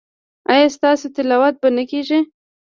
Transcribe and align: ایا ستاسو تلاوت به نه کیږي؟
ایا 0.53 0.67
ستاسو 0.77 1.05
تلاوت 1.15 1.55
به 1.61 1.69
نه 1.77 1.83
کیږي؟ 1.91 2.19